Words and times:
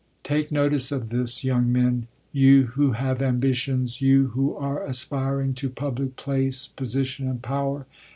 Take 0.23 0.51
notice 0.51 0.91
of 0.91 1.09
this, 1.11 1.43
young 1.43 1.71
men, 1.71 2.07
you 2.31 2.71
who 2.73 2.93
have 2.93 3.21
ambitions, 3.21 4.01
you 4.01 4.29
who 4.29 4.55
are 4.55 4.83
aspiring 4.83 5.53
to 5.53 5.69
public 5.69 6.15
place, 6.15 6.67
position, 6.69 7.27
and 7.27 7.39
power. 7.39 7.85